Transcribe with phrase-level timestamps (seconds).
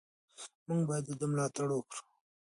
[0.67, 2.01] موږ باید د ده ملاتړ وکړو.